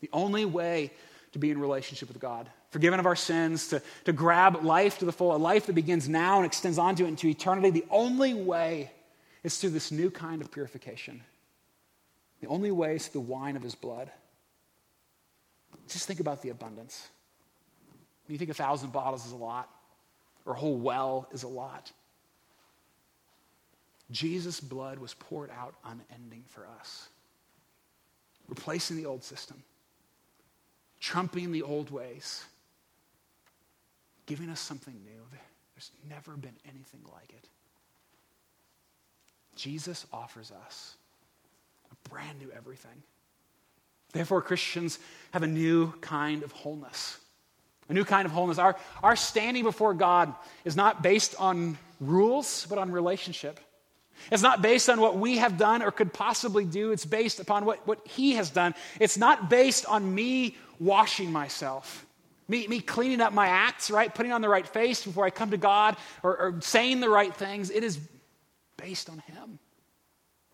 [0.01, 0.91] The only way
[1.33, 5.05] to be in relationship with God, forgiven of our sins, to, to grab life to
[5.05, 8.33] the full, a life that begins now and extends onto it into eternity, the only
[8.33, 8.91] way
[9.43, 11.21] is through this new kind of purification.
[12.41, 14.11] The only way is through the wine of his blood.
[15.87, 17.07] Just think about the abundance.
[18.27, 19.69] You think a thousand bottles is a lot,
[20.45, 21.91] or a whole well is a lot.
[24.11, 27.09] Jesus' blood was poured out unending for us,
[28.47, 29.63] replacing the old system,
[31.03, 32.45] trumping the old ways,
[34.25, 35.21] giving us something new.
[35.75, 37.45] There's never been anything like it.
[39.57, 40.95] Jesus offers us
[41.91, 43.03] a brand new everything.
[44.13, 44.97] Therefore, Christians
[45.31, 47.17] have a new kind of wholeness.
[47.89, 48.57] A new kind of wholeness.
[48.57, 50.33] Our, our standing before God
[50.63, 53.59] is not based on rules, but on relationship.
[54.31, 56.91] It's not based on what we have done or could possibly do.
[56.91, 58.75] It's based upon what, what He has done.
[58.99, 62.05] It's not based on me washing myself,
[62.47, 64.13] me, me cleaning up my acts, right?
[64.13, 67.33] Putting on the right face before I come to God or, or saying the right
[67.33, 67.69] things.
[67.69, 67.99] It is
[68.77, 69.59] based on Him.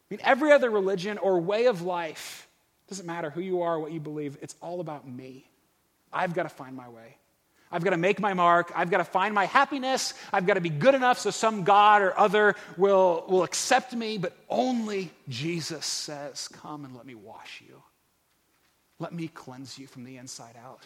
[0.10, 2.48] I mean, every other religion or way of life,
[2.88, 5.46] doesn't matter who you are, what you believe, it's all about me.
[6.12, 7.18] I've got to find my way.
[7.72, 8.72] I've got to make my mark.
[8.76, 10.16] I've got to find my happiness.
[10.34, 14.18] I've got to be good enough so some God or other will, will accept me.
[14.18, 17.84] But only Jesus says, Come and let me wash you.
[18.98, 20.82] Let me cleanse you from the inside out.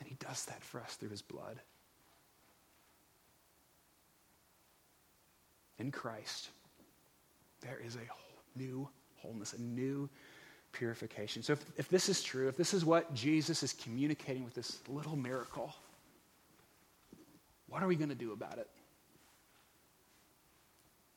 [0.00, 1.60] And he does that for us through his blood.
[5.78, 6.48] In Christ,
[7.60, 10.08] there is a new wholeness, a new
[10.74, 11.42] purification.
[11.42, 14.78] So, if, if this is true, if this is what Jesus is communicating with this
[14.88, 15.74] little miracle,
[17.68, 18.68] what are we going to do about it?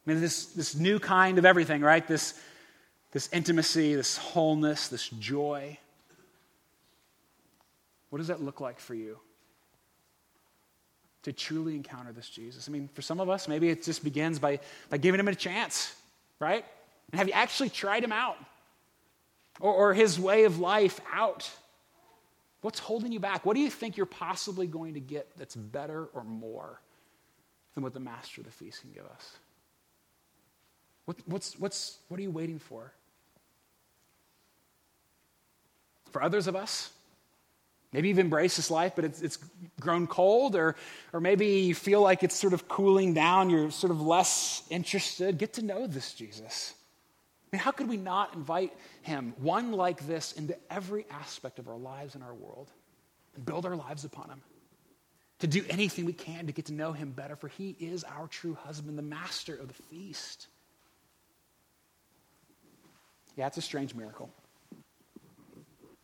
[0.06, 2.08] I mean, this, this new kind of everything, right?
[2.08, 2.40] This,
[3.12, 5.78] this intimacy, this wholeness, this joy.
[8.10, 9.20] What does that look like for you?
[11.24, 12.70] To truly encounter this Jesus.
[12.70, 15.36] I mean, for some of us, maybe it just begins by, by giving him a
[15.36, 15.94] chance,
[16.40, 16.64] right?
[17.12, 18.38] And have you actually tried him out?
[19.60, 21.50] Or, or his way of life out?
[22.62, 23.46] What's holding you back?
[23.46, 26.82] What do you think you're possibly going to get that's better or more
[27.76, 29.38] than what the master of the feast can give us?
[31.06, 32.92] What, what's, what's, what are you waiting for?
[36.12, 36.92] For others of us,
[37.94, 39.38] maybe you've embraced this life, but it's, it's
[39.80, 40.76] grown cold, or,
[41.14, 45.38] or maybe you feel like it's sort of cooling down, you're sort of less interested.
[45.38, 46.74] Get to know this Jesus.
[47.48, 48.74] I mean, how could we not invite
[49.04, 52.70] him, one like this, into every aspect of our lives and our world
[53.36, 54.42] and build our lives upon him?
[55.40, 58.28] To do anything we can to get to know him better, for he is our
[58.28, 60.48] true husband, the master of the feast.
[63.38, 64.30] Yeah, it's a strange miracle.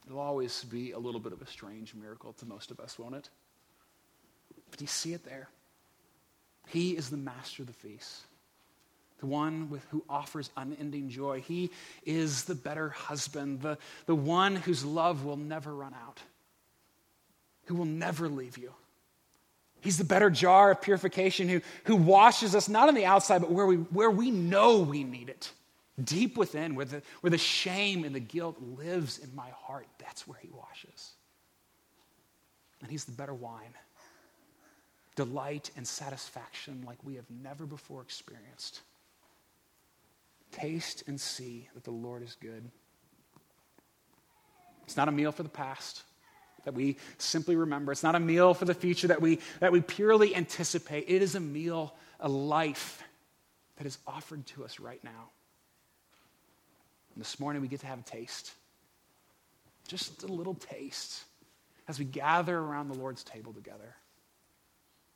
[0.05, 3.15] It'll always be a little bit of a strange miracle to most of us, won't
[3.15, 3.29] it?
[4.69, 5.49] But do you see it there?
[6.67, 8.23] He is the master of the feast
[9.23, 11.39] the one with, who offers unending joy.
[11.39, 11.71] He
[12.05, 16.19] is the better husband, the, the one whose love will never run out,
[17.67, 18.73] who will never leave you.
[19.79, 23.49] He's the better jar of purification who, who washes us not on the outside, but
[23.49, 25.51] where we, where we know we need it.
[26.03, 30.27] Deep within, where the, where the shame and the guilt lives in my heart, that's
[30.27, 31.11] where he washes.
[32.81, 33.73] And he's the better wine.
[35.15, 38.81] Delight and satisfaction like we have never before experienced.
[40.53, 42.69] Taste and see that the Lord is good.
[44.85, 46.03] It's not a meal for the past
[46.63, 47.91] that we simply remember.
[47.91, 51.05] It's not a meal for the future that we, that we purely anticipate.
[51.07, 53.03] It is a meal, a life
[53.77, 55.29] that is offered to us right now.
[57.13, 58.53] And this morning we get to have a taste.
[59.87, 61.23] Just a little taste
[61.87, 63.95] as we gather around the Lord's table together.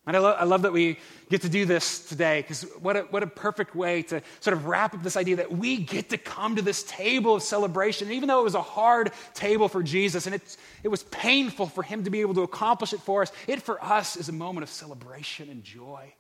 [0.08, 0.98] And I, lo- I love that we
[1.30, 4.66] get to do this today because what a, what a perfect way to sort of
[4.66, 8.08] wrap up this idea that we get to come to this table of celebration.
[8.08, 11.68] And even though it was a hard table for Jesus and it, it was painful
[11.68, 14.32] for him to be able to accomplish it for us, it for us is a
[14.32, 16.14] moment of celebration and joy.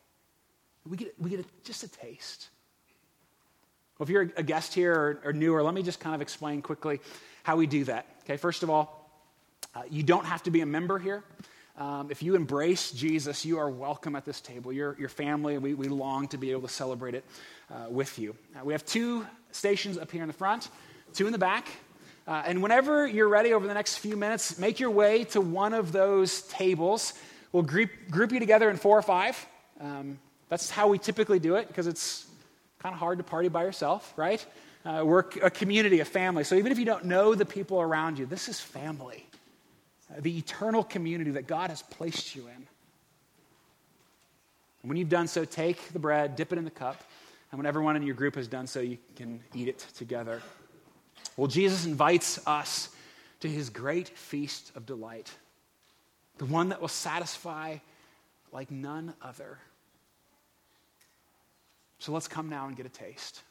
[0.86, 2.50] We get, we get a, just a taste.
[3.98, 6.62] Well, if you're a guest here or, or newer, let me just kind of explain
[6.62, 7.00] quickly
[7.44, 8.06] how we do that.
[8.26, 9.10] Okay, first of all,
[9.74, 11.24] uh, you don't have to be a member here.
[11.78, 14.73] Um, if you embrace Jesus, you are welcome at this table.
[14.73, 17.23] Your, your family, we, we long to be able to celebrate it
[17.71, 18.36] uh, with you.
[18.55, 20.69] Uh, we have two stations up here in the front,
[21.13, 21.67] two in the back.
[22.28, 25.75] Uh, and whenever you're ready over the next few minutes, make your way to one
[25.75, 27.13] of those tables.
[27.51, 29.45] We'll group, group you together in four or five.
[29.80, 30.17] Um,
[30.49, 32.25] that's how we typically do it because it's
[32.80, 34.43] kind of hard to party by yourself, right?
[34.84, 36.43] Uh, we're a community, a family.
[36.43, 39.26] So even if you don't know the people around you, this is family,
[40.20, 42.68] the eternal community that God has placed you in.
[44.82, 47.03] And when you've done so, take the bread, dip it in the cup,
[47.51, 50.41] and when everyone in your group has done so, you can eat it together.
[51.36, 52.89] Well, Jesus invites us
[53.39, 55.32] to his great feast of delight,
[56.38, 57.78] the one that will satisfy
[58.51, 59.60] like none other.
[61.99, 63.41] So let's come now and get a taste.